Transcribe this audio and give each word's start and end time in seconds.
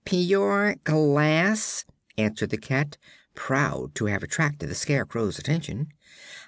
"Pure 0.03 0.77
glass," 0.83 1.85
answered 2.17 2.49
the 2.49 2.57
cat, 2.57 2.97
proud 3.35 3.93
to 3.93 4.05
have 4.07 4.23
attracted 4.23 4.67
the 4.67 4.73
Scarecrow's 4.73 5.37
attention. 5.37 5.89